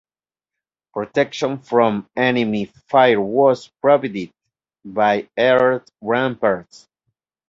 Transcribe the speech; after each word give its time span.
Protection 0.95 1.59
from 1.59 2.09
enemy 2.15 2.65
fire 2.89 3.21
was 3.21 3.67
provided 3.81 4.33
by 4.83 5.29
earth 5.37 5.91
ramparts. 6.01 6.87